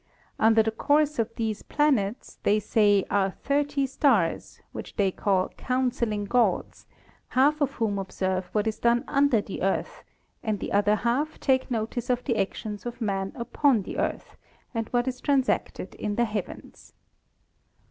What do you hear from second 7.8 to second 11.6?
observe what is done under the Earth, and the other half